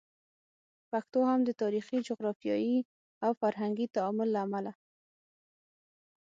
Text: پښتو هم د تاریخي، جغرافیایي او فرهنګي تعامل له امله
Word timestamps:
پښتو 0.91 1.19
هم 1.29 1.39
د 1.45 1.49
تاریخي، 1.61 1.97
جغرافیایي 2.07 2.77
او 3.25 3.31
فرهنګي 3.41 3.87
تعامل 3.95 4.27
له 4.33 4.39
امله 4.45 4.73